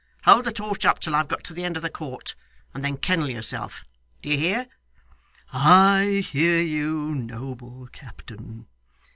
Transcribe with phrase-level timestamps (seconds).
[0.25, 2.33] Hold the torch up till I've got to the end of the court,
[2.73, 3.85] and then kennel yourself,
[4.23, 4.65] do you hear?'
[5.53, 8.67] 'I hear you, noble captain.